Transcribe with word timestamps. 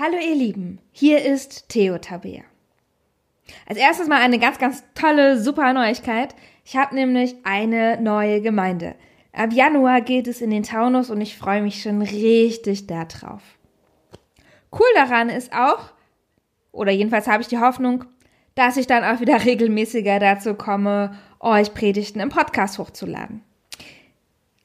Hallo 0.00 0.16
ihr 0.16 0.36
Lieben, 0.36 0.78
hier 0.92 1.24
ist 1.24 1.68
Theo 1.70 1.98
Tabea. 1.98 2.44
Als 3.66 3.78
erstes 3.78 4.06
mal 4.06 4.20
eine 4.20 4.38
ganz, 4.38 4.58
ganz 4.58 4.84
tolle, 4.94 5.42
super 5.42 5.72
Neuigkeit. 5.72 6.36
Ich 6.64 6.76
habe 6.76 6.94
nämlich 6.94 7.34
eine 7.42 8.00
neue 8.00 8.40
Gemeinde. 8.40 8.94
Ab 9.32 9.52
Januar 9.52 10.00
geht 10.00 10.28
es 10.28 10.40
in 10.40 10.50
den 10.50 10.62
Taunus 10.62 11.10
und 11.10 11.20
ich 11.20 11.36
freue 11.36 11.62
mich 11.62 11.82
schon 11.82 12.00
richtig 12.00 12.86
darauf. 12.86 13.42
Cool 14.70 14.86
daran 14.94 15.30
ist 15.30 15.52
auch, 15.52 15.90
oder 16.70 16.92
jedenfalls 16.92 17.26
habe 17.26 17.42
ich 17.42 17.48
die 17.48 17.58
Hoffnung, 17.58 18.04
dass 18.54 18.76
ich 18.76 18.86
dann 18.86 19.02
auch 19.02 19.18
wieder 19.18 19.44
regelmäßiger 19.44 20.20
dazu 20.20 20.54
komme, 20.54 21.18
euch 21.40 21.74
Predigten 21.74 22.20
im 22.20 22.28
Podcast 22.28 22.78
hochzuladen. 22.78 23.42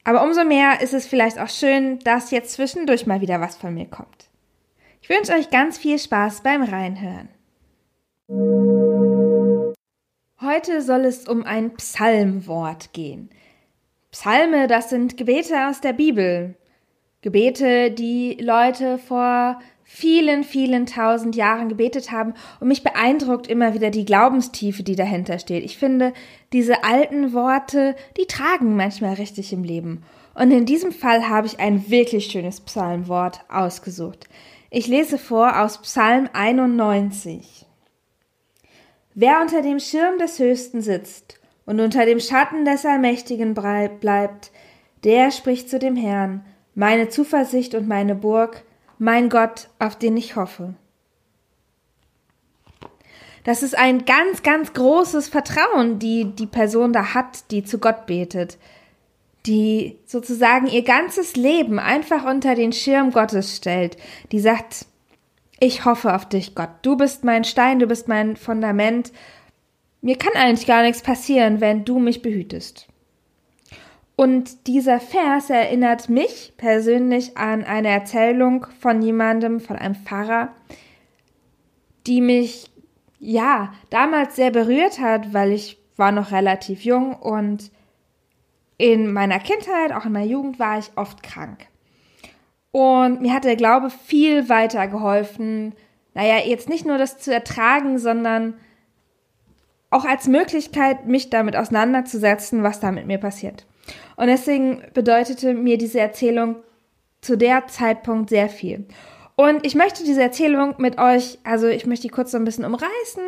Aber 0.04 0.22
umso 0.22 0.44
mehr 0.44 0.80
ist 0.80 0.94
es 0.94 1.08
vielleicht 1.08 1.40
auch 1.40 1.48
schön, 1.48 1.98
dass 2.04 2.30
jetzt 2.30 2.52
zwischendurch 2.52 3.08
mal 3.08 3.20
wieder 3.20 3.40
was 3.40 3.56
von 3.56 3.74
mir 3.74 3.86
kommt. 3.86 4.28
Ich 5.04 5.10
wünsche 5.10 5.34
euch 5.34 5.50
ganz 5.50 5.76
viel 5.76 5.98
Spaß 5.98 6.42
beim 6.42 6.62
Reinhören. 6.62 7.28
Heute 10.40 10.80
soll 10.80 11.04
es 11.04 11.28
um 11.28 11.44
ein 11.44 11.74
Psalmwort 11.74 12.94
gehen. 12.94 13.28
Psalme, 14.10 14.66
das 14.66 14.88
sind 14.88 15.18
Gebete 15.18 15.68
aus 15.68 15.82
der 15.82 15.92
Bibel. 15.92 16.54
Gebete, 17.20 17.90
die 17.90 18.38
Leute 18.40 18.96
vor 18.96 19.60
vielen, 19.82 20.42
vielen 20.42 20.86
tausend 20.86 21.36
Jahren 21.36 21.68
gebetet 21.68 22.10
haben 22.10 22.32
und 22.60 22.68
mich 22.68 22.82
beeindruckt 22.82 23.46
immer 23.46 23.74
wieder 23.74 23.90
die 23.90 24.06
Glaubenstiefe, 24.06 24.84
die 24.84 24.96
dahinter 24.96 25.38
steht. 25.38 25.66
Ich 25.66 25.76
finde, 25.76 26.14
diese 26.54 26.82
alten 26.82 27.34
Worte, 27.34 27.94
die 28.16 28.24
tragen 28.24 28.74
manchmal 28.74 29.12
richtig 29.16 29.52
im 29.52 29.64
Leben. 29.64 30.02
Und 30.32 30.50
in 30.50 30.64
diesem 30.64 30.92
Fall 30.92 31.28
habe 31.28 31.46
ich 31.46 31.60
ein 31.60 31.90
wirklich 31.90 32.28
schönes 32.28 32.62
Psalmwort 32.62 33.40
ausgesucht. 33.50 34.30
Ich 34.76 34.88
lese 34.88 35.18
vor 35.18 35.60
aus 35.60 35.80
Psalm 35.82 36.28
91. 36.32 37.64
Wer 39.14 39.40
unter 39.40 39.62
dem 39.62 39.78
Schirm 39.78 40.18
des 40.18 40.40
Höchsten 40.40 40.80
sitzt 40.80 41.38
und 41.64 41.78
unter 41.78 42.04
dem 42.06 42.18
Schatten 42.18 42.64
des 42.64 42.84
Allmächtigen 42.84 43.54
bleibt, 43.54 44.50
der 45.04 45.30
spricht 45.30 45.70
zu 45.70 45.78
dem 45.78 45.94
Herrn, 45.94 46.44
meine 46.74 47.08
Zuversicht 47.08 47.76
und 47.76 47.86
meine 47.86 48.16
Burg, 48.16 48.64
mein 48.98 49.28
Gott, 49.28 49.68
auf 49.78 49.94
den 49.94 50.16
ich 50.16 50.34
hoffe. 50.34 50.74
Das 53.44 53.62
ist 53.62 53.78
ein 53.78 54.04
ganz, 54.06 54.42
ganz 54.42 54.72
großes 54.72 55.28
Vertrauen, 55.28 56.00
die 56.00 56.34
die 56.34 56.48
Person 56.48 56.92
da 56.92 57.14
hat, 57.14 57.52
die 57.52 57.62
zu 57.62 57.78
Gott 57.78 58.06
betet 58.06 58.58
die 59.46 59.98
sozusagen 60.06 60.66
ihr 60.66 60.82
ganzes 60.82 61.36
Leben 61.36 61.78
einfach 61.78 62.24
unter 62.24 62.54
den 62.54 62.72
Schirm 62.72 63.10
Gottes 63.10 63.56
stellt, 63.56 63.96
die 64.32 64.40
sagt, 64.40 64.86
ich 65.60 65.84
hoffe 65.84 66.14
auf 66.14 66.28
dich, 66.28 66.54
Gott. 66.54 66.70
Du 66.82 66.96
bist 66.96 67.24
mein 67.24 67.44
Stein, 67.44 67.78
du 67.78 67.86
bist 67.86 68.08
mein 68.08 68.36
Fundament. 68.36 69.12
Mir 70.00 70.16
kann 70.16 70.32
eigentlich 70.34 70.66
gar 70.66 70.82
nichts 70.82 71.02
passieren, 71.02 71.60
wenn 71.60 71.84
du 71.84 71.98
mich 71.98 72.22
behütest. 72.22 72.88
Und 74.16 74.66
dieser 74.66 75.00
Vers 75.00 75.50
erinnert 75.50 76.08
mich 76.08 76.52
persönlich 76.56 77.36
an 77.36 77.64
eine 77.64 77.88
Erzählung 77.88 78.66
von 78.78 79.02
jemandem, 79.02 79.60
von 79.60 79.76
einem 79.76 79.96
Pfarrer, 79.96 80.52
die 82.06 82.20
mich, 82.20 82.70
ja, 83.18 83.72
damals 83.90 84.36
sehr 84.36 84.50
berührt 84.50 85.00
hat, 85.00 85.32
weil 85.32 85.50
ich 85.52 85.78
war 85.96 86.12
noch 86.12 86.30
relativ 86.30 86.84
jung 86.84 87.14
und 87.14 87.70
in 88.76 89.12
meiner 89.12 89.38
Kindheit, 89.38 89.92
auch 89.92 90.04
in 90.04 90.12
meiner 90.12 90.26
Jugend 90.26 90.58
war 90.58 90.78
ich 90.78 90.90
oft 90.96 91.22
krank. 91.22 91.66
Und 92.72 93.20
mir 93.20 93.32
hat 93.32 93.44
der 93.44 93.56
Glaube 93.56 93.90
viel 93.90 94.48
weiter 94.48 94.88
geholfen. 94.88 95.74
Naja, 96.14 96.38
jetzt 96.44 96.68
nicht 96.68 96.84
nur 96.84 96.98
das 96.98 97.18
zu 97.18 97.32
ertragen, 97.32 97.98
sondern 97.98 98.54
auch 99.90 100.04
als 100.04 100.26
Möglichkeit, 100.26 101.06
mich 101.06 101.30
damit 101.30 101.54
auseinanderzusetzen, 101.54 102.64
was 102.64 102.80
da 102.80 102.90
mit 102.90 103.06
mir 103.06 103.18
passiert. 103.18 103.64
Und 104.16 104.26
deswegen 104.26 104.82
bedeutete 104.92 105.54
mir 105.54 105.78
diese 105.78 106.00
Erzählung 106.00 106.56
zu 107.20 107.36
der 107.38 107.68
Zeitpunkt 107.68 108.30
sehr 108.30 108.48
viel. 108.48 108.86
Und 109.36 109.64
ich 109.64 109.76
möchte 109.76 110.04
diese 110.04 110.22
Erzählung 110.22 110.74
mit 110.78 110.98
euch, 110.98 111.38
also 111.44 111.68
ich 111.68 111.86
möchte 111.86 112.08
die 112.08 112.12
kurz 112.12 112.32
so 112.32 112.38
ein 112.38 112.44
bisschen 112.44 112.64
umreißen 112.64 113.22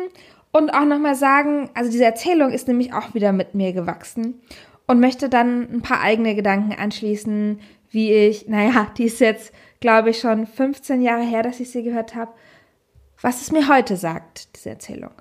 und 0.51 0.71
auch 0.71 0.85
nochmal 0.85 1.15
sagen, 1.15 1.69
also 1.73 1.89
diese 1.89 2.05
Erzählung 2.05 2.51
ist 2.51 2.67
nämlich 2.67 2.93
auch 2.93 3.13
wieder 3.13 3.31
mit 3.31 3.55
mir 3.55 3.73
gewachsen 3.73 4.41
und 4.87 4.99
möchte 4.99 5.29
dann 5.29 5.69
ein 5.71 5.81
paar 5.81 6.01
eigene 6.01 6.33
Gedanken 6.33 6.73
anschließen, 6.73 7.59
wie 7.89 8.13
ich, 8.13 8.47
naja, 8.47 8.91
die 8.97 9.05
ist 9.05 9.19
jetzt, 9.19 9.53
glaube 9.79 10.09
ich, 10.09 10.19
schon 10.19 10.47
15 10.47 11.01
Jahre 11.01 11.23
her, 11.23 11.43
dass 11.43 11.59
ich 11.59 11.71
sie 11.71 11.83
gehört 11.83 12.15
habe, 12.15 12.31
was 13.21 13.41
es 13.41 13.51
mir 13.51 13.67
heute 13.67 13.97
sagt, 13.97 14.55
diese 14.55 14.69
Erzählung. 14.69 15.11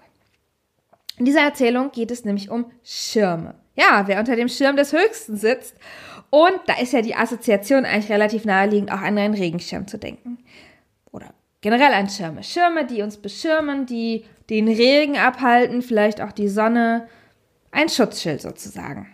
In 1.19 1.25
dieser 1.25 1.41
Erzählung 1.41 1.93
geht 1.93 2.11
es 2.11 2.25
nämlich 2.25 2.51
um 2.51 2.67
Schirme. 2.85 3.55
Ja, 3.75 4.05
wer 4.07 4.19
unter 4.19 4.37
dem 4.37 4.49
Schirm 4.49 4.77
des 4.77 4.93
Höchsten 4.93 5.37
sitzt. 5.37 5.77
Und 6.31 6.61
da 6.67 6.79
ist 6.79 6.93
ja 6.93 7.03
die 7.03 7.15
Assoziation 7.15 7.85
eigentlich 7.85 8.11
relativ 8.11 8.45
naheliegend, 8.45 8.93
auch 8.93 9.01
an 9.01 9.17
einen 9.17 9.35
Regenschirm 9.35 9.87
zu 9.87 9.99
denken. 9.99 10.39
Oder 11.11 11.33
generell 11.61 11.93
an 11.93 12.11
Schirme. 12.11 12.43
Schirme, 12.43 12.85
die 12.85 13.03
uns 13.03 13.17
beschirmen, 13.17 13.87
die 13.87 14.25
den 14.51 14.69
Regen 14.69 15.17
abhalten, 15.17 15.83
vielleicht 15.83 16.21
auch 16.21 16.33
die 16.33 16.49
Sonne. 16.49 17.09
Ein 17.71 17.89
Schutzschild 17.89 18.43
sozusagen. 18.43 19.09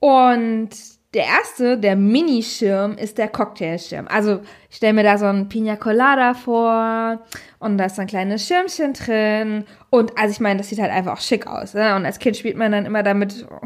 Und 0.00 0.70
der 1.14 1.24
erste, 1.26 1.78
der 1.78 1.96
Minischirm, 1.96 2.98
ist 2.98 3.18
der 3.18 3.28
Cocktailschirm. 3.28 4.08
Also 4.08 4.40
ich 4.68 4.76
stelle 4.76 4.92
mir 4.92 5.04
da 5.04 5.16
so 5.16 5.26
ein 5.26 5.48
Pina 5.48 5.76
Colada 5.76 6.34
vor 6.34 7.20
und 7.60 7.78
da 7.78 7.84
ist 7.84 7.96
so 7.96 8.02
ein 8.02 8.08
kleines 8.08 8.46
Schirmchen 8.46 8.92
drin. 8.92 9.64
Und 9.90 10.18
also 10.18 10.32
ich 10.32 10.40
meine, 10.40 10.58
das 10.58 10.68
sieht 10.68 10.80
halt 10.80 10.90
einfach 10.90 11.14
auch 11.14 11.20
schick 11.20 11.46
aus. 11.46 11.74
Ne? 11.74 11.94
Und 11.94 12.04
als 12.04 12.18
Kind 12.18 12.36
spielt 12.36 12.56
man 12.56 12.72
dann 12.72 12.86
immer 12.86 13.02
damit. 13.02 13.46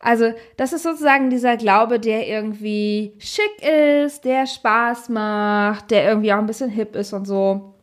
Also 0.00 0.32
das 0.56 0.72
ist 0.72 0.84
sozusagen 0.84 1.28
dieser 1.28 1.56
Glaube, 1.56 1.98
der 1.98 2.28
irgendwie 2.28 3.14
schick 3.18 3.60
ist, 3.60 4.24
der 4.24 4.46
Spaß 4.46 5.08
macht, 5.08 5.90
der 5.90 6.08
irgendwie 6.08 6.32
auch 6.32 6.38
ein 6.38 6.46
bisschen 6.46 6.70
hip 6.70 6.94
ist 6.94 7.12
und 7.12 7.24
so. 7.24 7.74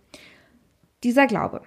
Dieser 1.04 1.28
Glaube 1.28 1.62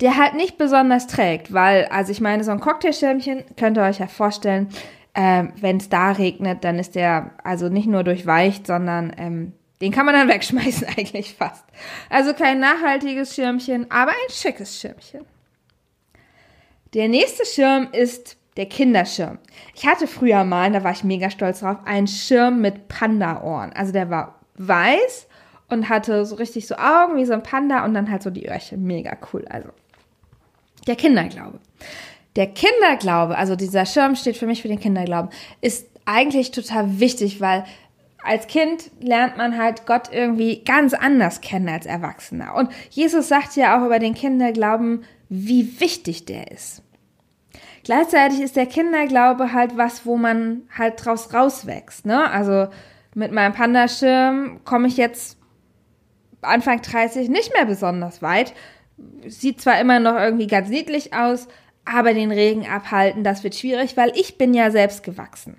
der 0.00 0.16
halt 0.16 0.34
nicht 0.34 0.58
besonders 0.58 1.06
trägt, 1.06 1.52
weil, 1.52 1.86
also 1.86 2.10
ich 2.12 2.20
meine, 2.20 2.44
so 2.44 2.50
ein 2.50 2.60
Cocktailschirmchen 2.60 3.44
könnt 3.56 3.76
ihr 3.76 3.82
euch 3.82 3.98
ja 3.98 4.06
vorstellen, 4.06 4.68
ähm, 5.14 5.52
Wenn 5.60 5.78
es 5.78 5.88
da 5.88 6.12
regnet, 6.12 6.62
dann 6.62 6.78
ist 6.78 6.94
der 6.94 7.32
also 7.42 7.68
nicht 7.68 7.88
nur 7.88 8.04
durchweicht, 8.04 8.66
sondern 8.66 9.12
ähm, 9.18 9.52
den 9.80 9.92
kann 9.92 10.06
man 10.06 10.14
dann 10.14 10.28
wegschmeißen 10.34 10.86
eigentlich 10.96 11.34
fast. 11.34 11.64
Also 12.08 12.32
kein 12.32 12.60
nachhaltiges 12.60 13.34
Schirmchen, 13.34 13.90
aber 13.90 14.12
ein 14.12 14.30
schickes 14.30 14.80
Schirmchen. 14.80 15.24
Der 16.94 17.08
nächste 17.08 17.44
Schirm 17.44 17.88
ist 17.92 18.36
der 18.56 18.66
Kinderschirm. 18.66 19.38
Ich 19.74 19.86
hatte 19.86 20.06
früher 20.06 20.44
mal, 20.44 20.70
da 20.70 20.84
war 20.84 20.92
ich 20.92 21.04
mega 21.04 21.30
stolz 21.30 21.60
drauf, 21.60 21.78
einen 21.84 22.08
Schirm 22.08 22.60
mit 22.60 22.88
Panda-Ohren. 22.88 23.72
Also 23.72 23.92
der 23.92 24.10
war 24.10 24.40
weiß 24.56 25.28
und 25.68 25.88
hatte 25.88 26.24
so 26.26 26.36
richtig 26.36 26.66
so 26.66 26.76
Augen 26.76 27.16
wie 27.16 27.24
so 27.24 27.32
ein 27.32 27.42
Panda 27.42 27.84
und 27.84 27.94
dann 27.94 28.10
halt 28.10 28.22
so 28.22 28.30
die 28.30 28.48
Öhrchen. 28.48 28.84
Mega 28.84 29.16
cool. 29.32 29.44
Also 29.48 29.70
der 30.86 30.96
Kinderglaube. 30.96 31.60
Der 32.36 32.46
Kinderglaube, 32.46 33.36
also 33.36 33.56
dieser 33.56 33.86
Schirm 33.86 34.14
steht 34.14 34.36
für 34.36 34.46
mich 34.46 34.62
für 34.62 34.68
den 34.68 34.80
Kinderglauben, 34.80 35.30
ist 35.60 35.88
eigentlich 36.04 36.50
total 36.52 37.00
wichtig, 37.00 37.40
weil 37.40 37.64
als 38.22 38.46
Kind 38.46 38.90
lernt 39.00 39.36
man 39.36 39.58
halt 39.58 39.86
Gott 39.86 40.10
irgendwie 40.12 40.62
ganz 40.64 40.94
anders 40.94 41.40
kennen 41.40 41.68
als 41.68 41.86
Erwachsener. 41.86 42.54
Und 42.54 42.70
Jesus 42.90 43.28
sagt 43.28 43.56
ja 43.56 43.78
auch 43.78 43.86
über 43.86 43.98
den 43.98 44.14
Kinderglauben, 44.14 45.04
wie 45.28 45.80
wichtig 45.80 46.26
der 46.26 46.50
ist. 46.50 46.82
Gleichzeitig 47.82 48.40
ist 48.40 48.56
der 48.56 48.66
Kinderglaube 48.66 49.52
halt 49.52 49.76
was, 49.76 50.04
wo 50.04 50.16
man 50.16 50.62
halt 50.76 51.04
draus 51.04 51.32
rauswächst. 51.32 52.04
Ne? 52.04 52.30
Also 52.30 52.68
mit 53.14 53.32
meinem 53.32 53.54
Pandaschirm 53.54 54.60
komme 54.64 54.88
ich 54.88 54.96
jetzt 54.96 55.38
Anfang 56.42 56.82
30 56.82 57.28
nicht 57.28 57.52
mehr 57.54 57.64
besonders 57.64 58.22
weit. 58.22 58.52
Sieht 59.26 59.60
zwar 59.60 59.80
immer 59.80 60.00
noch 60.00 60.14
irgendwie 60.14 60.46
ganz 60.46 60.68
niedlich 60.68 61.14
aus, 61.14 61.48
aber 61.84 62.14
den 62.14 62.32
Regen 62.32 62.66
abhalten, 62.66 63.24
das 63.24 63.44
wird 63.44 63.54
schwierig, 63.54 63.96
weil 63.96 64.12
ich 64.14 64.38
bin 64.38 64.54
ja 64.54 64.70
selbst 64.70 65.02
gewachsen. 65.02 65.56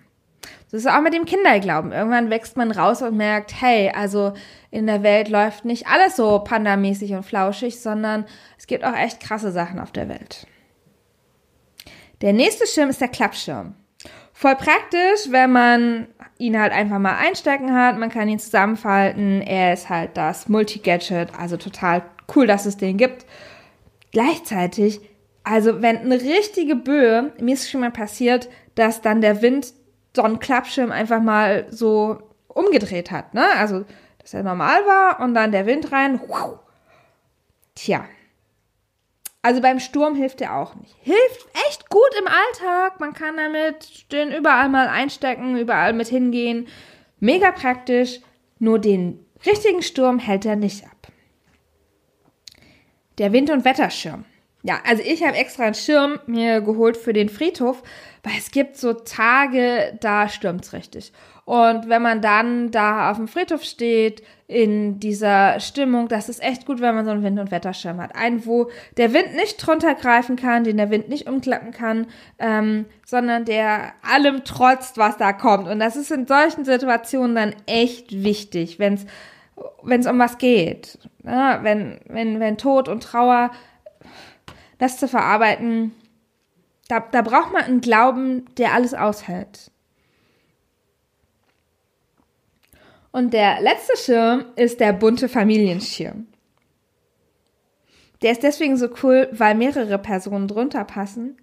Das 0.72 0.82
ist 0.82 0.88
auch 0.88 1.02
mit 1.02 1.14
dem 1.14 1.26
Kinderglauben. 1.26 1.92
Irgendwann 1.92 2.30
wächst 2.30 2.56
man 2.56 2.72
raus 2.72 3.02
und 3.02 3.18
merkt, 3.18 3.62
hey, 3.62 3.92
also 3.94 4.34
in 4.70 4.88
der 4.88 5.04
Welt 5.04 5.28
läuft 5.28 5.66
nicht 5.66 5.88
alles 5.88 6.16
so 6.16 6.40
pandamäßig 6.40 7.14
und 7.14 7.24
flauschig, 7.24 7.82
sondern 7.82 8.26
es 8.58 8.68
gibt 8.68 8.86
auch 8.86 8.96
echt 8.96 9.20
krasse 9.20 9.52
Sachen 9.52 9.80
auf 9.80 9.92
der 9.92 10.08
Welt. 10.08 10.48
Der 12.22 12.32
nächste 12.32 12.66
Schirm 12.68 12.90
ist 12.90 13.02
der 13.02 13.10
Klappschirm. 13.10 13.76
Voll 14.42 14.56
praktisch, 14.56 15.30
wenn 15.30 15.52
man 15.52 16.08
ihn 16.38 16.60
halt 16.60 16.74
einfach 16.74 16.98
mal 16.98 17.16
einstecken 17.16 17.74
hat. 17.74 17.98
Man 17.98 18.10
kann 18.10 18.28
ihn 18.28 18.40
zusammenfalten. 18.40 19.42
Er 19.42 19.74
ist 19.74 19.90
halt 19.90 20.18
das 20.18 20.50
Multi-Gadget, 20.50 21.30
also 21.38 21.58
total 21.58 22.02
cool, 22.36 22.48
dass 22.48 22.66
es 22.66 22.78
den 22.78 22.98
gibt. 22.98 23.26
Gleichzeitig 24.12 25.02
also 25.44 25.82
wenn 25.82 25.98
eine 25.98 26.22
richtige 26.22 26.76
Böe, 26.76 27.32
mir 27.40 27.54
ist 27.54 27.70
schon 27.70 27.82
mal 27.82 27.92
passiert, 27.92 28.50
dass 28.76 29.02
dann 29.02 29.22
der 29.22 29.42
Wind 29.42 29.74
so 30.16 30.22
einen 30.24 30.40
Klappschirm 30.40 30.92
einfach 30.92 31.22
mal 31.22 31.66
so 31.70 32.20
umgedreht 32.48 33.12
hat. 33.12 33.34
Ne? 33.34 33.46
Also 33.58 33.86
dass 34.20 34.34
er 34.34 34.44
normal 34.44 34.86
war 34.86 35.20
und 35.20 35.34
dann 35.34 35.52
der 35.52 35.66
Wind 35.66 35.92
rein. 35.92 36.20
Tja. 37.76 38.06
Also 39.44 39.62
beim 39.62 39.80
Sturm 39.80 40.16
hilft 40.16 40.42
er 40.42 40.58
auch 40.58 40.76
nicht. 40.76 40.96
Hilft 41.02 41.48
echt 41.68 41.90
gut 41.90 42.12
im 42.20 42.28
Alltag. 42.28 43.00
Man 43.00 43.14
kann 43.14 43.38
damit 43.38 44.12
den 44.12 44.32
überall 44.32 44.70
mal 44.70 44.88
einstecken, 44.88 45.58
überall 45.58 45.94
mit 45.94 46.08
hingehen. 46.10 46.68
Mega 47.20 47.52
praktisch. 47.52 48.20
Nur 48.60 48.78
den 48.78 49.26
richtigen 49.46 49.82
Sturm 49.82 50.20
hält 50.20 50.46
er 50.46 50.56
nicht 50.56 50.86
ab. 50.86 51.08
Der 53.18 53.34
Wind- 53.34 53.50
und 53.50 53.66
Wetterschirm. 53.66 54.26
Ja, 54.64 54.80
also 54.88 55.02
ich 55.06 55.24
habe 55.24 55.38
extra 55.38 55.64
einen 55.64 55.74
Schirm 55.74 56.20
mir 56.28 56.62
geholt 56.62 56.98
für 56.98 57.14
den 57.14 57.30
Friedhof, 57.30 57.82
weil 58.24 58.34
es 58.38 58.52
gibt 58.52 58.78
so 58.78 58.94
Tage, 58.94 59.98
da 60.00 60.30
stürmt's 60.30 60.74
richtig. 60.74 61.12
Und 61.46 61.90
wenn 61.90 62.02
man 62.02 62.22
dann 62.22 62.70
da 62.72 63.10
auf 63.10 63.18
dem 63.18 63.28
Friedhof 63.28 63.64
steht, 63.64 64.22
in 64.48 65.00
dieser 65.00 65.62
Stimmung, 65.62 66.10
das 66.10 66.28
ist 66.28 66.44
echt 66.44 66.66
gut, 66.66 66.82
wenn 66.82 66.94
man 66.94 67.06
so 67.06 67.12
einen 67.12 67.24
Wind- 67.24 67.40
und 67.40 67.52
Wetterschirm 67.52 68.02
hat. 68.02 68.16
Einen, 68.16 68.46
wo 68.46 68.70
der 68.98 69.14
Wind 69.14 69.34
nicht 69.36 69.66
drunter 69.66 69.96
greifen 69.96 70.36
kann, 70.36 70.66
den 70.66 70.76
der 70.76 70.90
Wind 70.92 71.08
nicht 71.08 71.28
umklappen 71.28 71.72
kann, 71.72 72.08
ähm, 72.38 72.86
sondern 73.06 73.46
der 73.46 73.94
allem 74.02 74.44
trotzt, 74.44 74.98
was 74.98 75.16
da 75.16 75.32
kommt. 75.32 75.70
Und 75.70 75.80
das 75.80 75.96
ist 75.96 76.12
in 76.12 76.28
solchen 76.28 76.66
Situationen 76.66 77.36
dann 77.36 77.56
echt 77.66 78.24
wichtig, 78.24 78.78
wenn 78.78 78.96
es 78.96 79.06
wenn 79.84 80.02
es 80.02 80.08
um 80.08 80.20
was 80.20 80.38
geht. 80.38 80.98
Ja, 81.24 81.64
wenn, 81.64 82.00
wenn, 82.08 82.40
wenn 82.40 82.58
Tod 82.58 82.90
und 82.90 83.04
Trauer, 83.04 83.52
das 84.82 84.98
zu 84.98 85.08
verarbeiten, 85.08 85.94
da, 86.88 87.00
da 87.00 87.22
braucht 87.22 87.54
man 87.54 87.62
einen 87.62 87.82
Glauben, 87.82 88.46
der 88.56 88.74
alles 88.74 88.96
aushält. 88.96 89.70
Und 93.12 93.32
der 93.32 93.62
letzte 93.62 93.96
Schirm 93.96 94.46
ist 94.56 94.80
der 94.80 94.94
bunte 94.94 95.30
Familienschirm. 95.30 96.26
Der 98.24 98.32
ist 98.32 98.42
deswegen 98.42 98.76
so 98.76 98.90
cool, 99.04 99.30
weil 99.32 99.54
mehrere 99.54 100.00
Personen 100.00 100.48
drunter 100.48 100.84
passen. 100.84 101.38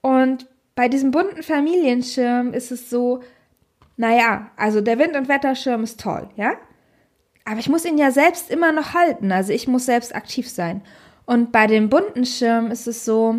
Und 0.00 0.48
bei 0.74 0.88
diesem 0.88 1.10
bunten 1.10 1.42
Familienschirm 1.42 2.54
ist 2.54 2.72
es 2.72 2.88
so, 2.88 3.22
naja, 3.98 4.50
also 4.56 4.80
der 4.80 4.98
Wind- 4.98 5.16
und 5.16 5.28
Wetterschirm 5.28 5.84
ist 5.84 6.00
toll, 6.00 6.30
ja? 6.36 6.54
Aber 7.44 7.60
ich 7.60 7.68
muss 7.68 7.84
ihn 7.84 7.98
ja 7.98 8.10
selbst 8.10 8.50
immer 8.50 8.72
noch 8.72 8.94
halten. 8.94 9.32
Also 9.32 9.52
ich 9.52 9.68
muss 9.68 9.84
selbst 9.84 10.14
aktiv 10.14 10.48
sein. 10.48 10.82
Und 11.26 11.52
bei 11.52 11.66
dem 11.66 11.90
bunten 11.90 12.24
Schirm 12.24 12.70
ist 12.70 12.86
es 12.86 13.04
so, 13.04 13.36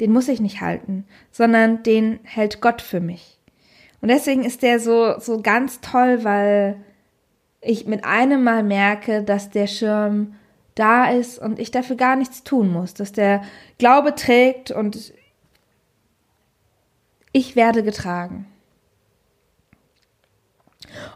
den 0.00 0.12
muss 0.12 0.28
ich 0.28 0.40
nicht 0.40 0.60
halten, 0.60 1.04
sondern 1.32 1.82
den 1.82 2.20
hält 2.22 2.60
Gott 2.60 2.80
für 2.80 3.00
mich. 3.00 3.38
Und 4.00 4.08
deswegen 4.08 4.44
ist 4.44 4.62
der 4.62 4.78
so, 4.78 5.18
so 5.18 5.42
ganz 5.42 5.80
toll, 5.80 6.22
weil 6.22 6.82
ich 7.60 7.86
mit 7.86 8.04
einem 8.04 8.44
Mal 8.44 8.62
merke, 8.62 9.24
dass 9.24 9.50
der 9.50 9.66
Schirm 9.66 10.36
da 10.76 11.10
ist 11.10 11.40
und 11.40 11.58
ich 11.58 11.72
dafür 11.72 11.96
gar 11.96 12.14
nichts 12.14 12.44
tun 12.44 12.72
muss, 12.72 12.94
dass 12.94 13.10
der 13.10 13.42
Glaube 13.78 14.14
trägt 14.14 14.70
und 14.70 15.12
ich 17.32 17.56
werde 17.56 17.82
getragen. 17.82 18.46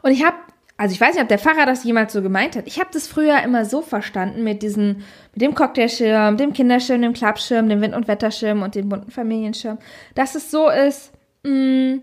Und 0.02 0.10
ich 0.10 0.24
habe 0.24 0.36
also 0.82 0.94
ich 0.94 1.00
weiß 1.00 1.14
nicht, 1.14 1.22
ob 1.22 1.28
der 1.28 1.38
Pfarrer 1.38 1.64
das 1.64 1.84
jemals 1.84 2.12
so 2.12 2.22
gemeint 2.22 2.56
hat. 2.56 2.66
Ich 2.66 2.80
habe 2.80 2.90
das 2.92 3.06
früher 3.06 3.40
immer 3.44 3.64
so 3.64 3.82
verstanden 3.82 4.42
mit 4.42 4.64
diesen, 4.64 5.04
mit 5.32 5.40
dem 5.40 5.54
Cocktailschirm, 5.54 6.36
dem 6.36 6.52
Kinderschirm, 6.52 7.00
dem 7.02 7.12
Klappschirm, 7.12 7.68
dem 7.68 7.80
Wind- 7.80 7.94
und 7.94 8.08
Wetterschirm 8.08 8.62
und 8.62 8.74
dem 8.74 8.88
bunten 8.88 9.12
Familienschirm, 9.12 9.78
dass 10.16 10.34
es 10.34 10.50
so 10.50 10.68
ist, 10.68 11.12
mh, 11.44 11.52
mm, 11.52 12.02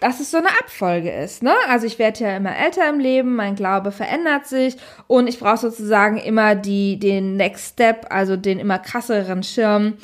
dass 0.00 0.20
es 0.20 0.32
so 0.32 0.36
eine 0.36 0.50
Abfolge 0.50 1.10
ist. 1.10 1.42
Ne? 1.42 1.54
Also 1.66 1.86
ich 1.86 1.98
werde 1.98 2.24
ja 2.24 2.36
immer 2.36 2.54
älter 2.54 2.90
im 2.90 3.00
Leben, 3.00 3.36
mein 3.36 3.54
Glaube 3.54 3.90
verändert 3.90 4.46
sich 4.46 4.76
und 5.06 5.28
ich 5.28 5.38
brauche 5.38 5.56
sozusagen 5.56 6.18
immer 6.18 6.54
die, 6.54 6.98
den 6.98 7.38
Next 7.38 7.72
Step, 7.72 8.08
also 8.10 8.36
den 8.36 8.58
immer 8.58 8.78
krasseren 8.78 9.42
Schirm, 9.44 9.94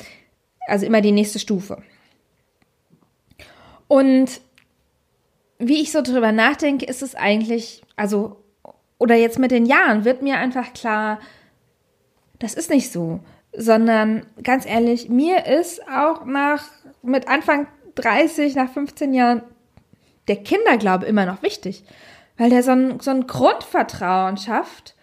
also 0.65 0.87
immer 0.87 1.01
die 1.01 1.11
nächste 1.11 1.37
Stufe. 1.37 1.83
Und 3.87 4.41
wie 5.61 5.81
ich 5.81 5.91
so 5.91 6.01
drüber 6.01 6.31
nachdenke, 6.31 6.85
ist 6.85 7.01
es 7.01 7.15
eigentlich, 7.15 7.83
also, 7.95 8.37
oder 8.97 9.15
jetzt 9.15 9.39
mit 9.39 9.51
den 9.51 9.65
Jahren 9.65 10.05
wird 10.05 10.21
mir 10.21 10.37
einfach 10.37 10.73
klar, 10.73 11.19
das 12.39 12.55
ist 12.55 12.69
nicht 12.69 12.91
so, 12.91 13.19
sondern 13.55 14.25
ganz 14.43 14.65
ehrlich, 14.65 15.09
mir 15.09 15.45
ist 15.45 15.87
auch 15.87 16.25
nach, 16.25 16.63
mit 17.03 17.27
Anfang 17.27 17.67
30, 17.95 18.55
nach 18.55 18.71
15 18.71 19.13
Jahren, 19.13 19.43
der 20.27 20.37
Kinderglaube 20.37 21.05
immer 21.05 21.25
noch 21.25 21.43
wichtig, 21.43 21.83
weil 22.37 22.49
der 22.49 22.63
so 22.63 22.71
ein, 22.71 22.99
so 22.99 23.11
ein 23.11 23.27
Grundvertrauen 23.27 24.37
schafft, 24.37 24.95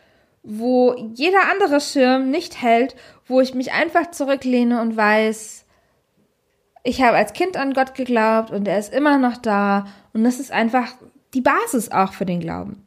wo 0.43 0.95
jeder 1.15 1.51
andere 1.53 1.81
Schirm 1.81 2.31
nicht 2.31 2.61
hält, 2.63 2.97
wo 3.27 3.41
ich 3.41 3.55
mich 3.55 3.73
einfach 3.73 4.11
zurücklehne 4.11 4.81
und 4.81 4.97
weiß, 4.97 5.67
ich 6.85 7.03
habe 7.03 7.17
als 7.17 7.33
Kind 7.33 7.57
an 7.57 7.75
Gott 7.75 7.95
geglaubt 7.95 8.51
und 8.51 8.67
er 8.69 8.79
ist 8.79 8.93
immer 8.93 9.19
noch 9.19 9.37
da 9.37 9.87
und 10.13 10.25
das 10.25 10.41
ist 10.41 10.53
einfach 10.53 10.89
die 11.35 11.41
Basis 11.41 11.91
auch 11.91 12.13
für 12.13 12.27
den 12.27 12.41
Glauben. 12.41 12.85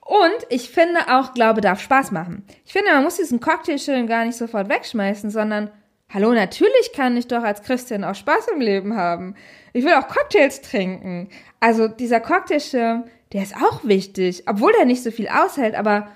Und 0.00 0.46
ich 0.48 0.70
finde 0.70 1.00
auch, 1.08 1.32
Glaube 1.32 1.60
darf 1.60 1.80
Spaß 1.80 2.10
machen. 2.10 2.44
Ich 2.64 2.72
finde, 2.72 2.92
man 2.92 3.04
muss 3.04 3.16
diesen 3.16 3.40
Cocktailschirm 3.40 4.06
gar 4.06 4.24
nicht 4.24 4.36
sofort 4.36 4.68
wegschmeißen, 4.68 5.30
sondern, 5.30 5.70
hallo, 6.12 6.32
natürlich 6.32 6.92
kann 6.94 7.16
ich 7.16 7.28
doch 7.28 7.42
als 7.42 7.62
Christin 7.62 8.04
auch 8.04 8.14
Spaß 8.14 8.48
im 8.48 8.60
Leben 8.60 8.96
haben. 8.96 9.36
Ich 9.72 9.84
will 9.84 9.94
auch 9.94 10.08
Cocktails 10.08 10.60
trinken. 10.60 11.28
Also 11.60 11.88
dieser 11.88 12.20
Cocktailschirm, 12.20 13.04
der 13.32 13.42
ist 13.42 13.56
auch 13.56 13.84
wichtig, 13.84 14.42
obwohl 14.46 14.72
der 14.72 14.84
nicht 14.84 15.02
so 15.02 15.10
viel 15.10 15.28
aushält, 15.28 15.74
aber 15.74 16.08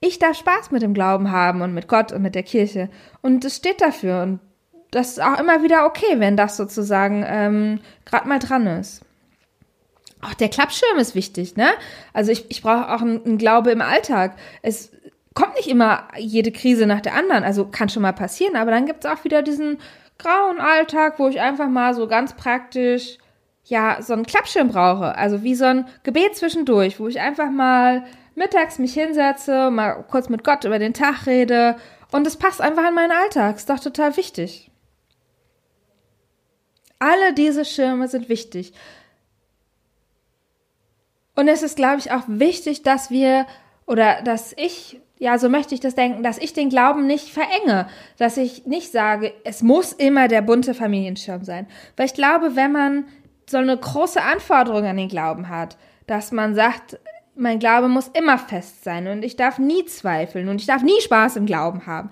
ich 0.00 0.18
darf 0.18 0.36
Spaß 0.36 0.70
mit 0.70 0.82
dem 0.82 0.92
Glauben 0.92 1.30
haben 1.30 1.62
und 1.62 1.72
mit 1.72 1.88
Gott 1.88 2.12
und 2.12 2.20
mit 2.20 2.34
der 2.34 2.42
Kirche. 2.42 2.90
Und 3.22 3.44
es 3.44 3.56
steht 3.56 3.80
dafür. 3.80 4.22
Und 4.22 4.40
das 4.94 5.10
ist 5.10 5.22
auch 5.22 5.40
immer 5.40 5.62
wieder 5.62 5.86
okay, 5.86 6.18
wenn 6.18 6.36
das 6.36 6.56
sozusagen 6.56 7.24
ähm, 7.26 7.80
gerade 8.04 8.28
mal 8.28 8.38
dran 8.38 8.66
ist. 8.66 9.02
Auch 10.22 10.34
der 10.34 10.48
Klappschirm 10.48 10.98
ist 10.98 11.14
wichtig, 11.14 11.56
ne? 11.56 11.68
Also 12.12 12.30
ich, 12.30 12.50
ich 12.50 12.62
brauche 12.62 12.94
auch 12.94 13.02
einen, 13.02 13.24
einen 13.24 13.38
Glaube 13.38 13.72
im 13.72 13.82
Alltag. 13.82 14.36
Es 14.62 14.92
kommt 15.34 15.56
nicht 15.56 15.68
immer 15.68 16.04
jede 16.16 16.52
Krise 16.52 16.86
nach 16.86 17.00
der 17.00 17.14
anderen. 17.14 17.42
Also 17.42 17.66
kann 17.66 17.88
schon 17.88 18.02
mal 18.02 18.12
passieren, 18.12 18.56
aber 18.56 18.70
dann 18.70 18.86
gibt 18.86 19.04
es 19.04 19.10
auch 19.10 19.24
wieder 19.24 19.42
diesen 19.42 19.78
grauen 20.18 20.60
Alltag, 20.60 21.18
wo 21.18 21.28
ich 21.28 21.40
einfach 21.40 21.68
mal 21.68 21.92
so 21.94 22.06
ganz 22.06 22.34
praktisch 22.34 23.18
ja 23.64 24.00
so 24.00 24.12
einen 24.12 24.26
Klappschirm 24.26 24.68
brauche. 24.68 25.16
Also 25.18 25.42
wie 25.42 25.56
so 25.56 25.64
ein 25.64 25.86
Gebet 26.04 26.36
zwischendurch, 26.36 27.00
wo 27.00 27.08
ich 27.08 27.20
einfach 27.20 27.50
mal 27.50 28.04
mittags 28.36 28.78
mich 28.78 28.94
hinsetze, 28.94 29.70
mal 29.70 30.04
kurz 30.08 30.28
mit 30.28 30.44
Gott 30.44 30.64
über 30.64 30.78
den 30.78 30.94
Tag 30.94 31.26
rede 31.26 31.76
und 32.12 32.26
es 32.26 32.36
passt 32.36 32.60
einfach 32.60 32.88
in 32.88 32.94
meinen 32.94 33.12
Alltag. 33.12 33.56
Ist 33.56 33.68
doch 33.68 33.80
total 33.80 34.16
wichtig. 34.16 34.70
Alle 37.04 37.34
diese 37.34 37.66
Schirme 37.66 38.08
sind 38.08 38.30
wichtig. 38.30 38.72
Und 41.36 41.48
es 41.48 41.62
ist, 41.62 41.76
glaube 41.76 41.98
ich, 41.98 42.12
auch 42.12 42.22
wichtig, 42.28 42.82
dass 42.82 43.10
wir 43.10 43.46
oder 43.86 44.22
dass 44.22 44.54
ich, 44.56 45.02
ja, 45.18 45.36
so 45.38 45.50
möchte 45.50 45.74
ich 45.74 45.80
das 45.80 45.94
denken, 45.94 46.22
dass 46.22 46.38
ich 46.38 46.54
den 46.54 46.70
Glauben 46.70 47.06
nicht 47.06 47.28
verenge, 47.28 47.88
dass 48.16 48.38
ich 48.38 48.64
nicht 48.64 48.90
sage, 48.90 49.34
es 49.44 49.62
muss 49.62 49.92
immer 49.92 50.28
der 50.28 50.40
bunte 50.40 50.72
Familienschirm 50.72 51.44
sein. 51.44 51.66
Weil 51.98 52.06
ich 52.06 52.14
glaube, 52.14 52.56
wenn 52.56 52.72
man 52.72 53.04
so 53.50 53.58
eine 53.58 53.76
große 53.76 54.22
Anforderung 54.22 54.86
an 54.86 54.96
den 54.96 55.08
Glauben 55.08 55.50
hat, 55.50 55.76
dass 56.06 56.32
man 56.32 56.54
sagt, 56.54 56.98
mein 57.34 57.58
Glaube 57.58 57.88
muss 57.88 58.08
immer 58.08 58.38
fest 58.38 58.82
sein 58.82 59.08
und 59.08 59.26
ich 59.26 59.36
darf 59.36 59.58
nie 59.58 59.84
zweifeln 59.84 60.48
und 60.48 60.58
ich 60.58 60.66
darf 60.66 60.82
nie 60.82 61.02
Spaß 61.02 61.36
im 61.36 61.44
Glauben 61.44 61.84
haben. 61.84 62.08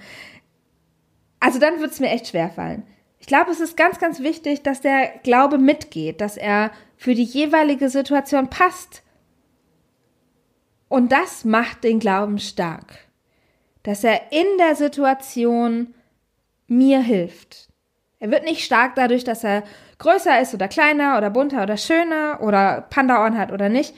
Also 1.41 1.59
dann 1.59 1.81
wird 1.81 1.93
es 1.93 2.01
mir 2.01 2.11
echt 2.11 2.27
schwer 2.27 2.51
fallen. 2.51 2.83
Ich 3.23 3.29
glaube, 3.29 3.53
es 3.53 3.61
ist 3.61 3.77
ganz, 3.77 4.01
ganz 4.01 4.19
wichtig, 4.19 4.65
dass 4.65 4.81
der 4.81 5.07
Glaube 5.23 5.57
mitgeht, 5.57 6.21
dass 6.21 6.37
er 6.37 6.73
für 6.97 7.15
die 7.15 7.23
jeweilige 7.23 7.89
Situation 7.89 8.51
passt 8.51 9.05
und 10.89 11.13
das 11.13 11.45
macht 11.45 11.85
den 11.85 12.01
Glauben 12.01 12.41
stark, 12.41 12.99
dass 13.85 14.03
er 14.03 14.33
in 14.33 14.59
der 14.59 14.75
Situation 14.75 15.95
mir 16.67 17.01
hilft. 17.01 17.69
Er 18.19 18.33
wird 18.33 18.43
nicht 18.43 18.65
stark 18.65 18.97
dadurch, 18.97 19.23
dass 19.23 19.45
er 19.45 19.63
größer 19.99 20.41
ist 20.41 20.53
oder 20.53 20.67
kleiner 20.67 21.17
oder 21.17 21.31
bunter 21.31 21.63
oder 21.63 21.77
schöner 21.77 22.41
oder 22.43 22.89
Pandaohren 22.91 23.39
hat 23.39 23.53
oder 23.53 23.69
nicht. 23.69 23.95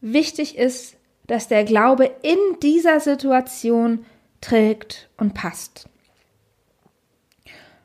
Wichtig 0.00 0.56
ist, 0.56 0.96
dass 1.26 1.48
der 1.48 1.64
Glaube 1.64 2.10
in 2.22 2.38
dieser 2.62 2.98
Situation 2.98 4.06
trägt 4.40 5.10
und 5.18 5.34
passt. 5.34 5.89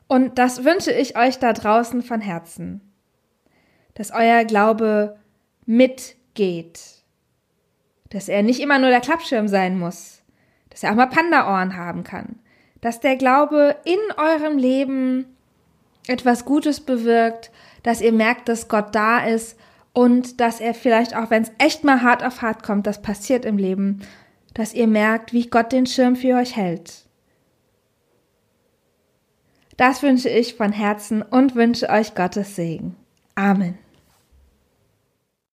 Und 0.08 0.38
das 0.38 0.64
wünsche 0.64 0.92
ich 0.92 1.16
euch 1.18 1.38
da 1.38 1.52
draußen 1.52 2.02
von 2.02 2.20
Herzen, 2.20 2.80
dass 3.94 4.12
euer 4.12 4.44
Glaube 4.44 5.16
mitgeht, 5.64 6.80
dass 8.10 8.28
er 8.28 8.42
nicht 8.42 8.60
immer 8.60 8.78
nur 8.78 8.90
der 8.90 9.00
Klappschirm 9.00 9.48
sein 9.48 9.78
muss, 9.78 10.22
dass 10.70 10.82
er 10.82 10.92
auch 10.92 10.96
mal 10.96 11.06
Pandaohren 11.06 11.76
haben 11.76 12.04
kann, 12.04 12.38
dass 12.80 13.00
der 13.00 13.16
Glaube 13.16 13.76
in 13.84 13.98
eurem 14.16 14.58
Leben 14.58 15.36
etwas 16.06 16.44
Gutes 16.44 16.80
bewirkt, 16.80 17.50
dass 17.82 18.00
ihr 18.00 18.12
merkt, 18.12 18.48
dass 18.48 18.68
Gott 18.68 18.94
da 18.94 19.26
ist 19.26 19.58
und 19.92 20.40
dass 20.40 20.60
er 20.60 20.74
vielleicht 20.74 21.16
auch, 21.16 21.30
wenn 21.30 21.42
es 21.42 21.52
echt 21.58 21.82
mal 21.82 22.02
hart 22.02 22.22
auf 22.22 22.42
hart 22.42 22.62
kommt, 22.62 22.86
das 22.86 23.02
passiert 23.02 23.44
im 23.44 23.58
Leben, 23.58 24.02
dass 24.54 24.72
ihr 24.72 24.86
merkt, 24.86 25.32
wie 25.32 25.48
Gott 25.48 25.72
den 25.72 25.86
Schirm 25.86 26.16
für 26.16 26.36
euch 26.36 26.54
hält. 26.54 27.05
Das 29.76 30.02
wünsche 30.02 30.28
ich 30.28 30.54
von 30.54 30.72
Herzen 30.72 31.22
und 31.22 31.54
wünsche 31.54 31.90
euch 31.90 32.14
Gottes 32.14 32.56
Segen. 32.56 32.96
Amen. 33.34 33.78